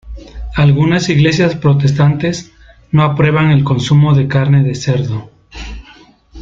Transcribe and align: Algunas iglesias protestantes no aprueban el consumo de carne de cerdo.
Algunas 0.55 1.09
iglesias 1.09 1.53
protestantes 1.53 2.51
no 2.91 3.03
aprueban 3.03 3.51
el 3.51 3.63
consumo 3.63 4.15
de 4.15 4.27
carne 4.27 4.63
de 4.63 4.73
cerdo. 4.73 5.29